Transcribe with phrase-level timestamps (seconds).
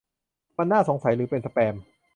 [0.57, 1.75] มันน่าสงสัยหรือเป็นสแปม